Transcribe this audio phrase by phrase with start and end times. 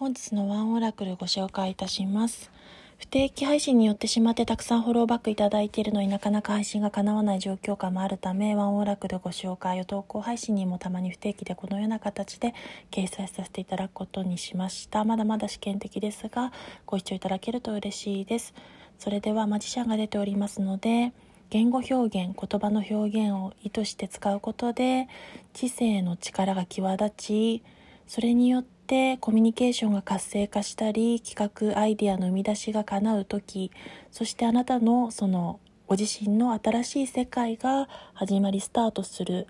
[0.00, 2.50] 本日のワンオラクルご紹介いたします。
[2.96, 12.54] 不定期配信によってしまってたくさんフォローバックいただいているのになかなか配信が叶わない状況下もあるため、ワンオラクルご紹介を投稿配信にもたまに不定期でこのような形で
[12.90, 15.04] 掲載させていただくことにしました。
[15.04, 16.50] まだまだ試験的ですが、
[16.86, 18.54] ご視聴いただけると嬉しいです。
[18.98, 21.12] それではマジシャンが出ておりますので、
[21.50, 25.08] 言語表現言葉の表現を意図して使うことで
[25.52, 27.62] 知性の力が際立ち
[28.10, 33.70] それによってコミュニケーションが活性化したり企画アイデアの生み出しが叶う時
[34.10, 39.46] そしてあなたのそのご自身の新しい世界が始まりスタートする。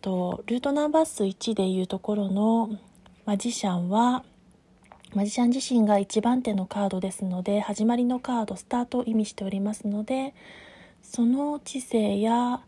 [0.00, 2.70] とルートナンバー数1でいうところの
[3.26, 4.24] マジシャンは
[5.14, 10.32] マジシャン自身が1番手のカードですので始まりのカードスタートを意味しておりますので
[11.02, 12.62] その知性や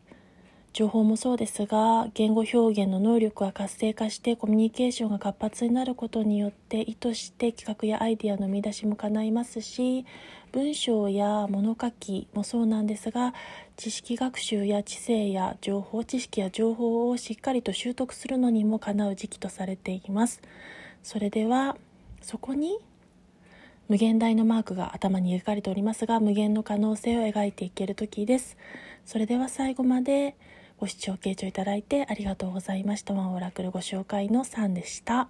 [0.75, 10.05] 情報もそうですが言語表現の能力が活性化してコミュニケーションが活発になることによって意図して企画やアイデアの見出しも叶いますし
[10.51, 13.35] 文章や物書きもそうなんですが
[13.77, 20.43] 知識学習や知性や情報知識や情報をしっかりと習得するのにもかなう時期とされています。
[21.05, 21.77] それでは
[22.21, 22.79] そこに
[23.89, 28.57] 無限大のマークが頭に描かれておりますが無限の可能性を描いていける時です。
[29.05, 30.35] それでは最後まで
[30.79, 33.15] ご視聴傾聴いただいてありがとうございました。
[33.15, 35.29] ワンオラクルご紹介の3でした。